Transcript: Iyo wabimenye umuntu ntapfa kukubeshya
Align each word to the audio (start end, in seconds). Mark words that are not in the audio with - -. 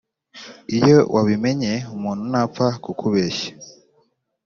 Iyo 0.77 0.99
wabimenye 1.13 1.71
umuntu 1.95 2.23
ntapfa 2.31 2.65
kukubeshya 2.83 3.49